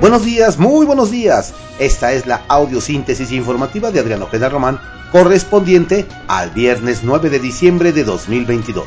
Buenos 0.00 0.24
días, 0.24 0.58
muy 0.58 0.86
buenos 0.86 1.10
días. 1.10 1.52
Esta 1.78 2.12
es 2.12 2.24
la 2.24 2.42
audiosíntesis 2.48 3.32
informativa 3.32 3.90
de 3.90 4.00
Adriano 4.00 4.24
Ojeda 4.24 4.48
Román, 4.48 4.80
correspondiente 5.12 6.06
al 6.26 6.52
viernes 6.52 7.00
9 7.02 7.28
de 7.28 7.38
diciembre 7.38 7.92
de 7.92 8.04
2022. 8.04 8.86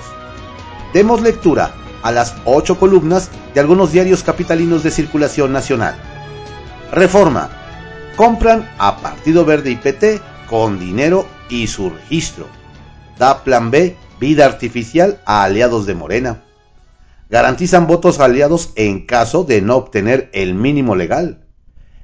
Demos 0.92 1.22
lectura 1.22 1.72
a 2.02 2.12
las 2.12 2.34
ocho 2.46 2.80
columnas 2.80 3.30
de 3.54 3.60
algunos 3.60 3.92
diarios 3.92 4.24
capitalinos 4.24 4.82
de 4.82 4.90
circulación 4.90 5.54
nacional. 5.54 5.96
Reforma. 6.92 7.52
Compran 8.16 8.68
a 8.80 8.98
Partido 8.98 9.46
Verde 9.46 9.70
y 9.70 9.76
PT 9.76 10.20
con 10.50 10.80
dinero 10.80 11.28
y 11.48 11.68
su 11.68 11.92
registro. 11.92 12.48
Da 13.20 13.44
plan 13.44 13.70
B, 13.70 13.96
vida 14.20 14.46
artificial 14.46 15.20
a 15.26 15.44
aliados 15.44 15.86
de 15.86 15.94
Morena 15.94 16.42
garantizan 17.34 17.88
votos 17.88 18.20
aliados 18.20 18.74
en 18.76 19.08
caso 19.08 19.44
de 19.44 19.60
no 19.60 19.76
obtener 19.76 20.30
el 20.34 20.54
mínimo 20.54 20.96
legal. 20.96 21.48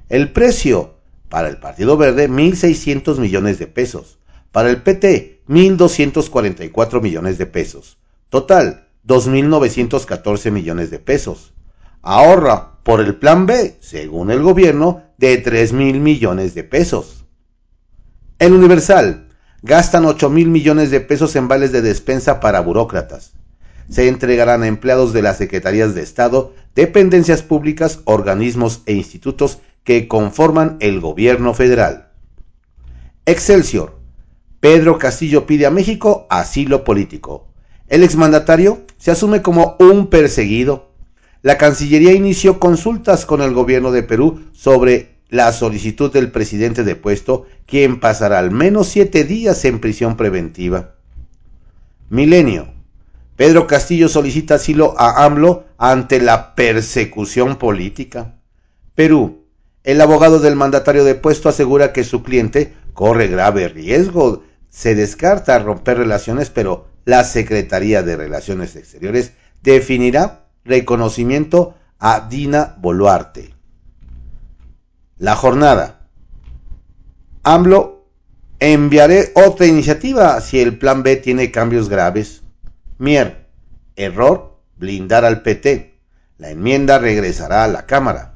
El 0.08 0.32
precio 0.32 0.96
para 1.28 1.46
el 1.46 1.58
Partido 1.58 1.96
Verde 1.96 2.28
1.600 2.28 3.16
millones 3.18 3.60
de 3.60 3.68
pesos, 3.68 4.18
para 4.50 4.70
el 4.70 4.82
PT 4.82 5.42
1.244 5.46 7.00
millones 7.00 7.38
de 7.38 7.46
pesos, 7.46 7.98
total 8.28 8.88
2.914 9.06 10.50
millones 10.50 10.90
de 10.90 10.98
pesos. 10.98 11.54
Ahorra 12.02 12.80
por 12.82 13.00
el 13.00 13.14
plan 13.14 13.46
B, 13.46 13.76
según 13.78 14.32
el 14.32 14.42
gobierno, 14.42 15.04
de 15.16 15.44
3.000 15.44 16.00
millones 16.00 16.56
de 16.56 16.64
pesos. 16.64 17.24
El 18.40 18.52
Universal 18.52 19.28
gastan 19.62 20.06
8.000 20.06 20.48
millones 20.48 20.90
de 20.90 21.00
pesos 21.00 21.36
en 21.36 21.46
vales 21.46 21.70
de 21.70 21.82
despensa 21.82 22.40
para 22.40 22.58
burócratas 22.58 23.34
se 23.90 24.08
entregarán 24.08 24.62
a 24.62 24.68
empleados 24.68 25.12
de 25.12 25.20
las 25.20 25.36
Secretarías 25.36 25.94
de 25.94 26.02
Estado, 26.02 26.54
dependencias 26.74 27.42
públicas, 27.42 28.00
organismos 28.04 28.82
e 28.86 28.94
institutos 28.94 29.58
que 29.84 30.08
conforman 30.08 30.76
el 30.80 31.00
gobierno 31.00 31.52
federal. 31.52 32.10
Excelsior. 33.26 33.98
Pedro 34.60 34.98
Castillo 34.98 35.46
pide 35.46 35.66
a 35.66 35.70
México 35.70 36.26
asilo 36.30 36.84
político. 36.84 37.48
El 37.88 38.04
exmandatario 38.04 38.82
se 38.98 39.10
asume 39.10 39.42
como 39.42 39.76
un 39.80 40.08
perseguido. 40.08 40.92
La 41.42 41.58
Cancillería 41.58 42.12
inició 42.12 42.60
consultas 42.60 43.26
con 43.26 43.42
el 43.42 43.52
gobierno 43.52 43.90
de 43.90 44.02
Perú 44.02 44.40
sobre 44.52 45.16
la 45.28 45.52
solicitud 45.52 46.12
del 46.12 46.30
presidente 46.30 46.84
depuesto, 46.84 47.46
quien 47.66 47.98
pasará 48.00 48.38
al 48.38 48.50
menos 48.50 48.88
siete 48.88 49.24
días 49.24 49.64
en 49.64 49.80
prisión 49.80 50.16
preventiva. 50.16 50.96
Milenio. 52.10 52.79
Pedro 53.40 53.66
Castillo 53.66 54.10
solicita 54.10 54.56
asilo 54.56 54.94
a 54.98 55.24
AMLO 55.24 55.64
ante 55.78 56.20
la 56.20 56.54
persecución 56.54 57.56
política. 57.56 58.34
Perú. 58.94 59.46
El 59.82 60.02
abogado 60.02 60.40
del 60.40 60.56
mandatario 60.56 61.04
depuesto 61.04 61.48
asegura 61.48 61.94
que 61.94 62.04
su 62.04 62.22
cliente 62.22 62.74
corre 62.92 63.28
grave 63.28 63.68
riesgo. 63.68 64.42
Se 64.68 64.94
descarta 64.94 65.58
romper 65.58 65.96
relaciones, 65.96 66.50
pero 66.50 66.88
la 67.06 67.24
Secretaría 67.24 68.02
de 68.02 68.14
Relaciones 68.14 68.76
Exteriores 68.76 69.32
definirá 69.62 70.44
reconocimiento 70.66 71.76
a 71.98 72.28
Dina 72.28 72.76
Boluarte. 72.78 73.54
La 75.16 75.34
jornada. 75.34 76.10
AMLO 77.42 78.04
enviaré 78.58 79.32
otra 79.34 79.64
iniciativa 79.64 80.38
si 80.42 80.60
el 80.60 80.76
plan 80.76 81.02
B 81.02 81.16
tiene 81.16 81.50
cambios 81.50 81.88
graves. 81.88 82.42
Mier. 83.00 83.46
Error. 83.96 84.60
Blindar 84.76 85.24
al 85.24 85.40
PT. 85.40 85.98
La 86.36 86.50
enmienda 86.50 86.98
regresará 86.98 87.64
a 87.64 87.68
la 87.68 87.86
Cámara. 87.86 88.34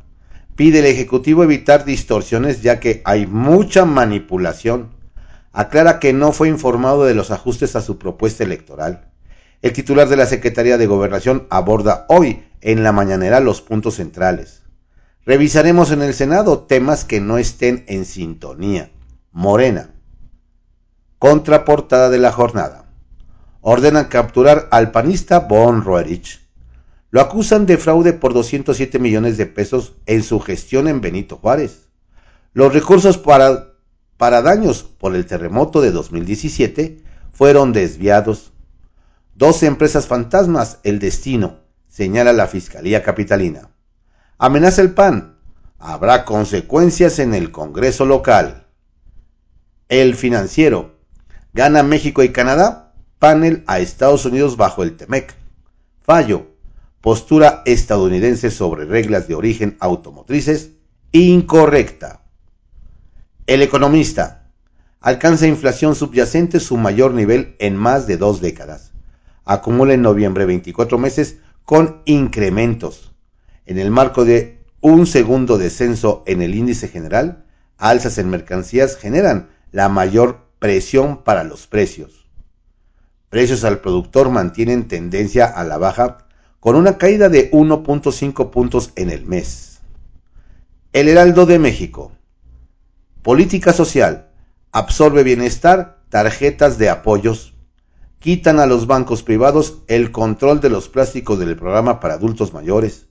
Pide 0.57 0.79
el 0.79 0.87
Ejecutivo 0.87 1.45
evitar 1.45 1.85
distorsiones 1.85 2.63
ya 2.63 2.81
que 2.81 3.03
hay 3.05 3.27
mucha 3.27 3.85
manipulación. 3.85 4.95
Aclara 5.53 6.01
que 6.01 6.15
no 6.15 6.33
fue 6.33 6.49
informado 6.49 7.05
de 7.05 7.13
los 7.13 7.31
ajustes 7.31 7.77
a 7.77 7.83
su 7.83 7.99
propuesta 7.99 8.43
electoral. 8.43 9.11
El 9.61 9.75
titular 9.75 10.09
de 10.09 10.17
la 10.17 10.25
Secretaría 10.25 10.79
de 10.79 10.87
Gobernación 10.87 11.47
aborda 11.51 12.07
hoy 12.09 12.43
en 12.63 12.83
la 12.83 12.93
mañanera 12.93 13.41
los 13.41 13.61
puntos 13.61 13.97
centrales. 13.97 14.63
Revisaremos 15.27 15.91
en 15.91 16.01
el 16.01 16.15
Senado 16.15 16.61
temas 16.61 17.05
que 17.05 17.21
no 17.21 17.37
estén 17.37 17.85
en 17.87 18.07
sintonía. 18.07 18.91
Morena. 19.31 19.91
Contraportada 21.19 22.09
de 22.09 22.19
la 22.19 22.33
jornada 22.33 22.84
ordenan 23.67 24.05
capturar 24.05 24.69
al 24.71 24.91
panista 24.91 25.41
Von 25.41 25.83
Roerich. 25.83 26.39
Lo 27.11 27.23
acusan 27.23 27.65
de 27.65 27.79
fraude 27.79 28.13
por 28.13 28.35
207 28.35 28.99
millones 28.99 29.39
de 29.39 29.47
pesos 29.47 29.95
en 30.05 30.23
su 30.23 30.39
gestión 30.39 30.87
en 30.87 31.01
Benito 31.01 31.39
Juárez. 31.39 31.89
Los 32.53 32.75
recursos 32.75 33.17
para, 33.17 33.73
para 34.19 34.43
daños 34.43 34.83
por 34.83 35.17
el 35.17 35.25
terremoto 35.25 35.81
de 35.81 35.93
2017 35.93 37.03
fueron 37.33 37.73
desviados. 37.73 38.53
Dos 39.35 39.63
empresas 39.63 40.07
fantasmas, 40.07 40.81
el 40.83 40.99
destino, 40.99 41.61
señala 41.89 42.35
la 42.35 42.47
Fiscalía 42.47 43.03
Capitalina. 43.03 43.71
Amenaza 44.37 44.83
el 44.83 44.93
PAN. 44.93 45.39
Habrá 45.79 46.27
consecuencias 46.27 47.19
en 47.19 47.33
el 47.33 47.51
Congreso 47.51 48.05
local. 48.05 48.67
El 49.89 50.17
financiero. 50.17 50.99
¿Gana 51.55 51.83
México 51.83 52.23
y 52.23 52.29
Canadá? 52.29 52.84
Panel 53.25 53.65
a 53.67 53.79
Estados 53.79 54.27
Unidos 54.27 54.59
bajo 54.59 54.83
el 54.83 54.99
TEMEC. 54.99 55.35
Fallo. 56.03 56.49
Postura 57.01 57.63
estadounidense 57.65 58.51
sobre 58.51 58.85
reglas 58.85 59.27
de 59.29 59.35
origen 59.35 59.79
automotrices 59.81 60.73
incorrecta. 61.11 62.21
El 63.47 63.63
economista. 63.63 64.51
Alcanza 65.01 65.47
inflación 65.47 65.95
subyacente 65.95 66.61
su 66.61 66.77
mayor 66.77 67.15
nivel 67.15 67.57
en 67.61 67.77
más 67.77 68.07
de 68.07 68.19
dos 68.19 68.43
décadas. 68.43 68.93
Acumula 69.47 69.95
en 69.95 70.03
noviembre 70.03 70.45
24 70.45 70.99
meses 70.99 71.39
con 71.65 72.03
incrementos. 72.05 73.15
En 73.65 73.79
el 73.79 73.91
marco 73.91 74.27
de 74.27 74.63
un 74.83 75.07
segundo 75.07 75.57
descenso 75.57 76.25
en 76.27 76.43
el 76.43 76.55
índice 76.55 76.89
general, 76.89 77.47
alzas 77.79 78.19
en 78.19 78.29
mercancías 78.29 78.99
generan 78.99 79.49
la 79.73 79.89
mayor 79.89 80.41
presión 80.59 81.25
para 81.25 81.43
los 81.43 81.67
precios 81.67 82.24
precios 83.35 83.65
al 83.65 83.81
productor 83.81 84.31
mantienen 84.31 84.87
tendencia 84.87 85.45
a 85.47 85.65
la 85.65 85.77
baja 85.77 86.19
con 86.61 86.77
una 86.77 86.99
caída 86.99 87.29
de 87.29 87.51
1.5 87.51 88.51
puntos 88.51 88.93
en 88.95 89.11
el 89.11 89.27
mes. 89.27 89.81
El 90.93 91.09
Heraldo 91.09 91.45
de 91.45 91.59
México. 91.59 92.13
Política 93.23 93.73
social. 93.73 94.29
Absorbe 94.71 95.25
bienestar, 95.25 95.99
tarjetas 96.11 96.79
de 96.79 96.91
apoyos. 96.91 97.57
Quitan 98.21 98.61
a 98.61 98.67
los 98.67 98.87
bancos 98.87 99.25
privados 99.25 99.83
el 99.89 100.13
control 100.13 100.61
de 100.61 100.71
los 100.71 100.89
plásticos 100.89 101.37
del 101.41 101.57
programa 101.57 101.99
para 101.99 102.15
adultos 102.15 102.53
mayores. 102.53 103.09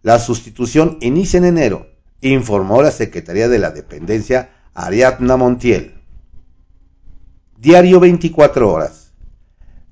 La 0.00 0.18
sustitución 0.20 0.96
inicia 1.02 1.36
en 1.36 1.44
enero, 1.44 1.86
informó 2.22 2.80
la 2.80 2.92
Secretaría 2.92 3.50
de 3.50 3.58
la 3.58 3.72
Dependencia 3.72 4.52
Ariadna 4.72 5.36
Montiel. 5.36 6.00
Diario 7.58 8.00
24 8.00 8.72
horas 8.72 8.99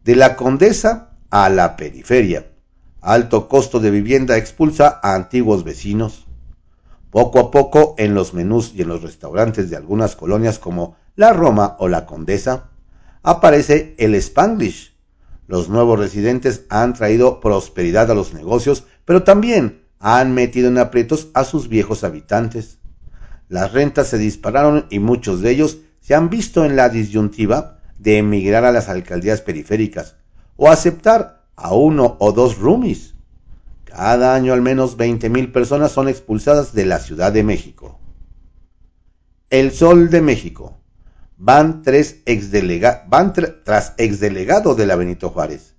de 0.09 0.17
la 0.17 0.37
Condesa 0.37 1.11
a 1.29 1.51
la 1.51 1.77
periferia. 1.77 2.47
Alto 3.03 3.47
costo 3.47 3.79
de 3.79 3.91
vivienda 3.91 4.39
expulsa 4.39 5.01
a 5.03 5.15
antiguos 5.15 5.65
vecinos. 5.65 6.27
Poco 7.11 7.39
a 7.39 7.51
poco 7.51 7.95
en 7.99 8.15
los 8.15 8.33
menús 8.33 8.73
y 8.75 8.81
en 8.81 8.89
los 8.89 9.03
restaurantes 9.03 9.69
de 9.69 9.77
algunas 9.77 10.17
colonias 10.17 10.59
como 10.59 10.97
la 11.15 11.35
Roma 11.35 11.77
o 11.79 11.89
la 11.89 12.07
Condesa 12.07 12.71
aparece 13.23 13.95
el 13.99 14.15
Spanglish. 14.15 14.95
Los 15.47 15.69
nuevos 15.69 15.99
residentes 15.99 16.63
han 16.71 16.95
traído 16.95 17.39
prosperidad 17.39 18.11
a 18.11 18.15
los 18.15 18.33
negocios, 18.33 18.85
pero 19.05 19.25
también 19.25 19.83
han 19.99 20.33
metido 20.33 20.69
en 20.69 20.79
aprietos 20.79 21.29
a 21.35 21.45
sus 21.45 21.69
viejos 21.69 22.03
habitantes. 22.03 22.79
Las 23.51 23.75
rentas 23.75 24.07
se 24.07 24.17
dispararon 24.17 24.87
y 24.89 25.01
muchos 25.01 25.43
de 25.43 25.51
ellos 25.51 25.81
se 26.01 26.15
han 26.15 26.31
visto 26.31 26.65
en 26.65 26.77
la 26.77 26.89
disyuntiva 26.89 27.78
de 27.99 28.19
emigrar 28.19 28.65
a 28.65 28.73
las 28.73 28.89
alcaldías 28.89 29.41
periféricas 29.41 30.17
o 30.57 30.71
aceptar 30.71 31.45
a 31.57 31.75
uno 31.75 32.17
o 32.21 32.33
dos 32.33 32.59
roomies. 32.59 33.15
Cada 33.85 34.35
año 34.35 34.53
al 34.53 34.63
menos 34.63 34.97
20.000 34.97 35.53
personas 35.53 35.93
son 35.93 36.09
expulsadas 36.09 36.73
de 36.73 36.87
la 36.87 36.99
Ciudad 36.99 37.33
de 37.33 37.43
México. 37.43 37.99
El 39.51 39.73
Sol 39.73 40.11
de 40.11 40.21
México. 40.21 40.79
Van, 41.37 41.83
tres 41.83 42.23
van 43.07 43.33
tras 43.33 43.95
exdelegado 43.97 44.75
de 44.75 44.87
la 44.87 44.97
Benito 44.97 45.31
Juárez. 45.31 45.75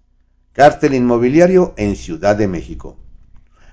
Cártel 0.54 0.94
inmobiliario 0.95 1.74
en 1.77 1.95
Ciudad 1.95 2.36
de 2.36 2.48
México. 2.48 2.98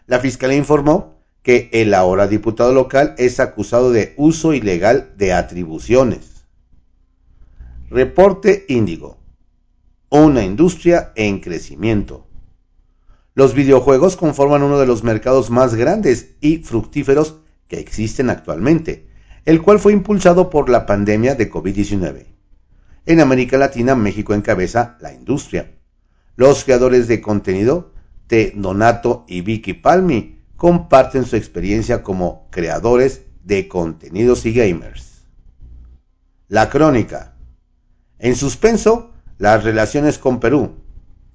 La 0.06 0.20
fiscalía 0.20 0.56
informó 0.56 1.16
que 1.42 1.70
el 1.72 1.94
ahora 1.94 2.26
diputado 2.26 2.72
local 2.72 3.14
es 3.18 3.40
acusado 3.40 3.92
de 3.92 4.14
uso 4.16 4.52
ilegal 4.52 5.12
de 5.16 5.32
atribuciones. 5.32 6.35
Reporte 7.90 8.64
Índigo. 8.66 9.20
Una 10.08 10.44
industria 10.44 11.12
en 11.14 11.38
crecimiento. 11.38 12.26
Los 13.32 13.54
videojuegos 13.54 14.16
conforman 14.16 14.64
uno 14.64 14.80
de 14.80 14.86
los 14.86 15.04
mercados 15.04 15.50
más 15.50 15.76
grandes 15.76 16.34
y 16.40 16.58
fructíferos 16.58 17.36
que 17.68 17.78
existen 17.78 18.28
actualmente, 18.28 19.08
el 19.44 19.62
cual 19.62 19.78
fue 19.78 19.92
impulsado 19.92 20.50
por 20.50 20.68
la 20.68 20.84
pandemia 20.84 21.36
de 21.36 21.48
COVID-19. 21.48 22.26
En 23.06 23.20
América 23.20 23.56
Latina, 23.56 23.94
México 23.94 24.34
encabeza 24.34 24.98
la 25.00 25.12
industria. 25.12 25.76
Los 26.34 26.64
creadores 26.64 27.06
de 27.06 27.20
contenido, 27.20 27.92
T. 28.26 28.54
Donato 28.56 29.24
y 29.28 29.42
Vicky 29.42 29.74
Palmi, 29.74 30.40
comparten 30.56 31.24
su 31.24 31.36
experiencia 31.36 32.02
como 32.02 32.48
creadores 32.50 33.22
de 33.44 33.68
contenidos 33.68 34.44
y 34.44 34.52
gamers. 34.52 35.22
La 36.48 36.68
crónica. 36.68 37.35
En 38.18 38.34
suspenso, 38.34 39.12
las 39.38 39.64
relaciones 39.64 40.18
con 40.18 40.40
Perú. 40.40 40.76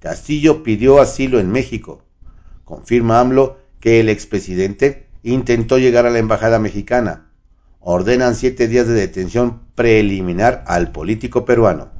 Castillo 0.00 0.62
pidió 0.64 1.00
asilo 1.00 1.38
en 1.38 1.50
México. 1.50 2.02
Confirma 2.64 3.20
AMLO 3.20 3.58
que 3.78 4.00
el 4.00 4.08
expresidente 4.08 5.08
intentó 5.22 5.78
llegar 5.78 6.06
a 6.06 6.10
la 6.10 6.18
embajada 6.18 6.58
mexicana. 6.58 7.30
Ordenan 7.78 8.34
siete 8.34 8.66
días 8.66 8.86
de 8.86 8.94
detención 8.94 9.62
preliminar 9.74 10.64
al 10.66 10.90
político 10.90 11.44
peruano. 11.44 11.90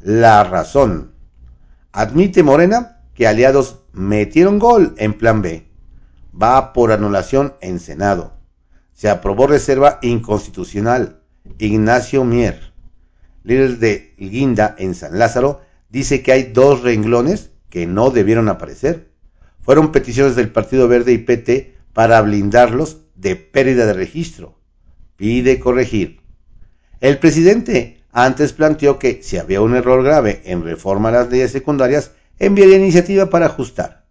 La 0.00 0.44
razón. 0.44 1.12
Admite 1.92 2.42
Morena 2.42 3.02
que 3.14 3.26
aliados 3.26 3.80
metieron 3.92 4.58
gol 4.58 4.94
en 4.98 5.14
plan 5.14 5.42
B. 5.42 5.66
Va 6.40 6.72
por 6.72 6.92
anulación 6.92 7.54
en 7.60 7.80
Senado. 7.80 8.32
Se 8.92 9.08
aprobó 9.08 9.46
reserva 9.46 9.98
inconstitucional. 10.02 11.20
Ignacio 11.58 12.24
Mier, 12.24 12.71
líder 13.44 13.78
de 13.78 14.14
Guinda 14.18 14.74
en 14.78 14.94
San 14.94 15.18
Lázaro, 15.18 15.62
dice 15.88 16.22
que 16.22 16.32
hay 16.32 16.42
dos 16.44 16.82
renglones 16.82 17.50
que 17.68 17.86
no 17.86 18.10
debieron 18.10 18.48
aparecer. 18.48 19.10
Fueron 19.60 19.92
peticiones 19.92 20.36
del 20.36 20.50
Partido 20.50 20.88
Verde 20.88 21.12
y 21.12 21.18
PT 21.18 21.76
para 21.92 22.20
blindarlos 22.20 22.98
de 23.14 23.36
pérdida 23.36 23.86
de 23.86 23.92
registro. 23.92 24.58
Pide 25.16 25.60
corregir. 25.60 26.20
El 27.00 27.18
presidente 27.18 28.02
antes 28.12 28.52
planteó 28.52 28.98
que 28.98 29.22
si 29.22 29.38
había 29.38 29.60
un 29.60 29.74
error 29.74 30.02
grave 30.04 30.42
en 30.44 30.62
reforma 30.62 31.08
a 31.08 31.12
las 31.12 31.30
leyes 31.30 31.50
secundarias, 31.50 32.12
enviaría 32.38 32.76
iniciativa 32.76 33.30
para 33.30 33.46
ajustar. 33.46 34.04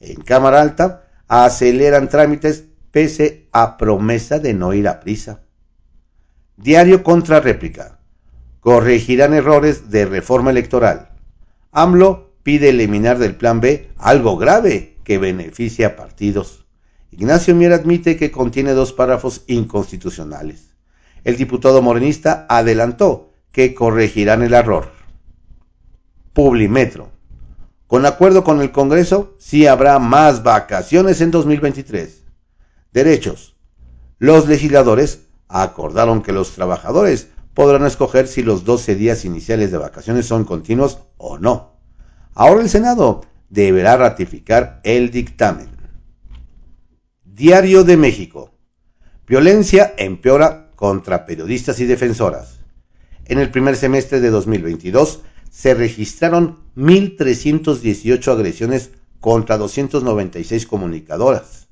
En 0.00 0.20
Cámara 0.20 0.60
Alta 0.60 1.04
aceleran 1.26 2.08
trámites 2.08 2.64
pese 2.90 3.48
a 3.52 3.76
promesa 3.76 4.38
de 4.38 4.54
no 4.54 4.72
ir 4.74 4.88
a 4.88 5.00
prisa. 5.00 5.42
Diario 6.56 7.02
contra 7.02 7.40
réplica. 7.40 7.97
Corregirán 8.60 9.34
errores 9.34 9.90
de 9.90 10.04
reforma 10.04 10.50
electoral. 10.50 11.10
AMLO 11.72 12.32
pide 12.42 12.70
eliminar 12.70 13.18
del 13.18 13.36
Plan 13.36 13.60
B 13.60 13.90
algo 13.96 14.36
grave 14.36 14.96
que 15.04 15.18
beneficia 15.18 15.88
a 15.88 15.96
partidos. 15.96 16.66
Ignacio 17.10 17.54
Mier 17.54 17.72
admite 17.72 18.16
que 18.16 18.30
contiene 18.30 18.72
dos 18.72 18.92
párrafos 18.92 19.44
inconstitucionales. 19.46 20.74
El 21.24 21.36
diputado 21.36 21.82
morenista 21.82 22.46
adelantó 22.48 23.30
que 23.52 23.74
corregirán 23.74 24.42
el 24.42 24.54
error. 24.54 24.92
Publimetro. 26.32 27.10
Con 27.86 28.04
acuerdo 28.06 28.44
con 28.44 28.60
el 28.60 28.70
Congreso, 28.70 29.34
sí 29.38 29.66
habrá 29.66 29.98
más 29.98 30.42
vacaciones 30.42 31.20
en 31.20 31.30
2023. 31.30 32.24
Derechos. 32.92 33.56
Los 34.18 34.46
legisladores 34.46 35.22
acordaron 35.48 36.22
que 36.22 36.32
los 36.32 36.52
trabajadores 36.52 37.28
podrán 37.58 37.84
escoger 37.86 38.28
si 38.28 38.44
los 38.44 38.62
12 38.62 38.94
días 38.94 39.24
iniciales 39.24 39.72
de 39.72 39.78
vacaciones 39.78 40.26
son 40.26 40.44
continuos 40.44 41.00
o 41.16 41.38
no. 41.38 41.80
Ahora 42.32 42.62
el 42.62 42.68
Senado 42.68 43.22
deberá 43.48 43.96
ratificar 43.96 44.80
el 44.84 45.10
dictamen. 45.10 45.68
Diario 47.24 47.82
de 47.82 47.96
México. 47.96 48.52
Violencia 49.26 49.92
empeora 49.98 50.70
contra 50.76 51.26
periodistas 51.26 51.80
y 51.80 51.86
defensoras. 51.86 52.60
En 53.24 53.40
el 53.40 53.50
primer 53.50 53.74
semestre 53.74 54.20
de 54.20 54.30
2022 54.30 55.22
se 55.50 55.74
registraron 55.74 56.60
1.318 56.76 58.30
agresiones 58.30 58.92
contra 59.18 59.58
296 59.58 60.64
comunicadoras 60.64 61.66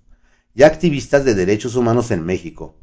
y 0.52 0.64
activistas 0.64 1.24
de 1.24 1.36
derechos 1.36 1.76
humanos 1.76 2.10
en 2.10 2.26
México, 2.26 2.74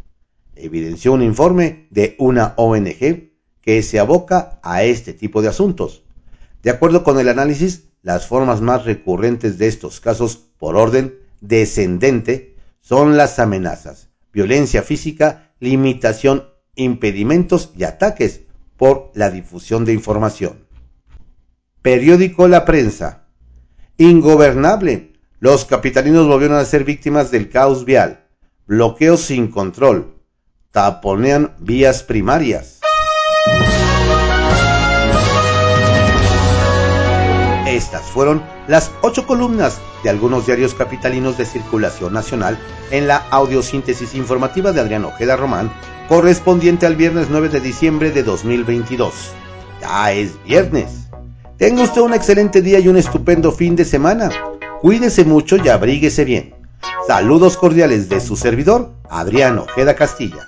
evidenció 0.56 1.14
un 1.14 1.22
informe 1.22 1.88
de 1.90 2.16
una 2.20 2.54
ONG 2.58 3.32
que 3.62 3.82
se 3.82 4.00
aboca 4.00 4.60
a 4.62 4.84
este 4.84 5.14
tipo 5.14 5.42
de 5.42 5.48
asuntos. 5.48 6.04
De 6.62 6.70
acuerdo 6.70 7.04
con 7.04 7.20
el 7.20 7.30
análisis, 7.30 7.90
las 8.02 8.28
formas 8.28 8.62
más 8.62 8.86
recurrentes 8.86 9.58
de 9.58 9.68
estos 9.68 10.00
casos 10.00 10.38
por 10.58 10.76
orden 10.76 11.16
descendente 11.42 12.56
son 12.82 13.18
las 13.18 13.40
amenazas, 13.40 14.10
violencia 14.34 14.84
física, 14.84 15.54
limitación, 15.60 16.46
impedimentos 16.76 17.72
y 17.78 17.84
ataques 17.86 18.42
por 18.78 19.12
la 19.14 19.30
difusión 19.30 19.86
de 19.86 19.94
información. 19.94 20.66
Periódico 21.82 22.48
La 22.48 22.66
Prensa. 22.66 23.28
Ingobernable. 23.98 25.14
Los 25.40 25.66
capitalinos 25.66 26.28
volvieron 26.28 26.58
a 26.58 26.66
ser 26.66 26.84
víctimas 26.84 27.30
del 27.32 27.50
caos 27.50 27.86
vial. 27.86 28.26
Bloqueos 28.66 29.22
sin 29.22 29.50
control. 29.50 30.14
Taponean 30.74 31.52
vías 31.60 32.02
primarias. 32.02 32.80
Estas 37.68 38.02
fueron 38.02 38.42
las 38.68 38.90
ocho 39.04 39.28
columnas 39.28 39.78
de 40.04 40.10
algunos 40.10 40.48
diarios 40.48 40.74
capitalinos 40.74 41.38
de 41.38 41.46
circulación 41.46 42.12
nacional 42.12 42.58
en 42.90 43.08
la 43.08 43.18
audiosíntesis 43.18 44.16
informativa 44.16 44.72
de 44.72 44.82
Adrián 44.82 45.06
Ojeda 45.06 45.36
Román, 45.36 45.72
correspondiente 46.10 46.88
al 46.88 46.96
viernes 46.96 47.28
9 47.30 47.50
de 47.50 47.60
diciembre 47.60 48.10
de 48.10 48.24
2022. 48.24 49.14
Ya 49.80 50.12
es 50.12 50.44
viernes. 50.44 51.08
Tenga 51.58 51.84
usted 51.84 52.02
un 52.02 52.16
excelente 52.16 52.64
día 52.64 52.80
y 52.80 52.88
un 52.88 52.98
estupendo 52.98 53.52
fin 53.52 53.76
de 53.76 53.86
semana. 53.86 54.32
Cuídese 54.82 55.24
mucho 55.24 55.56
y 55.58 55.70
abríguese 55.70 56.26
bien. 56.26 56.56
Saludos 57.06 57.58
cordiales 57.58 58.10
de 58.10 58.20
su 58.20 58.36
servidor, 58.36 58.90
Adrián 59.08 59.60
Ojeda 59.60 59.94
Castilla. 59.96 60.48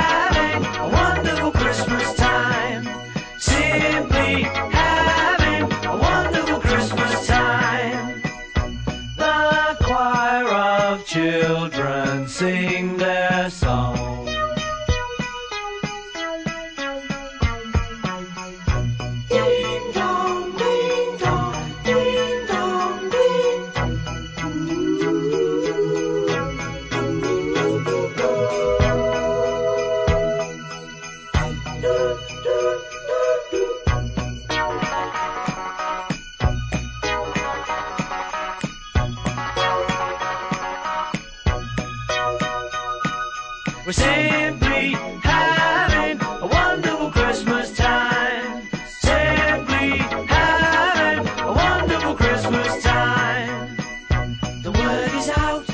Wonderful 1.23 1.51
Christmas 1.51 2.15
time. 2.15 2.50
We're 43.91 44.05
simply 44.05 44.91
having 45.21 46.21
a 46.21 46.47
wonderful 46.47 47.11
Christmas 47.11 47.75
time. 47.75 48.63
Simply 49.01 49.97
having 50.31 51.27
a 51.27 51.51
wonderful 51.51 52.15
Christmas 52.15 52.81
time. 52.83 53.75
The 54.63 54.71
word 54.71 55.13
is 55.13 55.29
out 55.31 55.65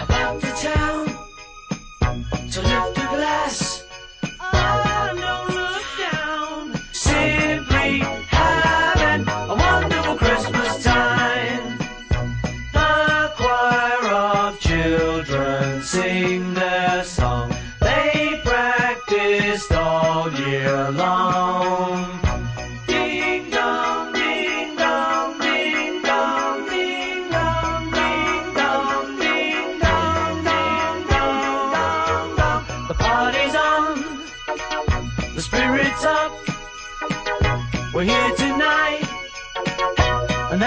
about 0.00 0.40
the 0.40 0.50
town 0.66 2.50
So. 2.50 2.60
look 2.60 2.93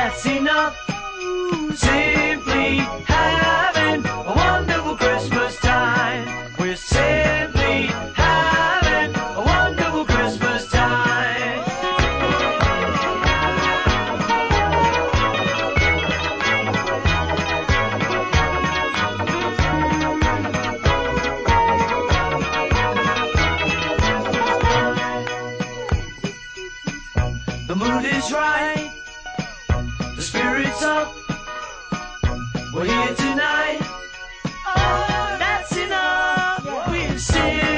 that's 0.07 0.25
enough. 0.25 0.73
Simply 1.75 2.77
having 3.05 4.05
a 4.05 4.33
wonderful 4.33 4.95
Christmas 4.95 5.57
time. 5.57 6.53
We're 6.57 6.77
simply 6.77 7.87
having 8.15 9.13
a 9.15 9.43
wonderful 9.45 10.05
Christmas 10.05 10.71
time. 10.71 11.63
The 27.67 27.75
mood 27.75 28.05
is 28.05 28.31
right, 28.31 28.96
the 30.17 30.23
spirit's 30.23 30.81
up. 30.81 31.13
We're 32.73 32.85
here 32.85 33.15
tonight. 33.15 33.77
Oh, 34.65 35.35
that's 35.37 35.77
enough. 35.77 36.89
We've 36.91 37.21
seen. 37.21 37.76